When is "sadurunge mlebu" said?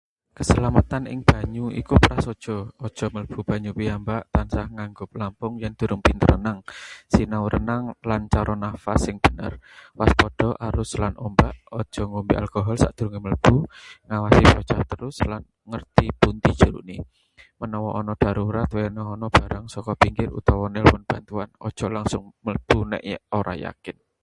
12.81-13.55